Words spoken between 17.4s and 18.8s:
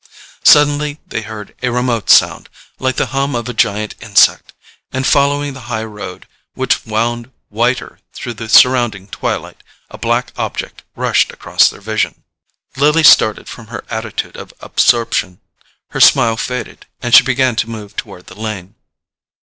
to move toward the lane.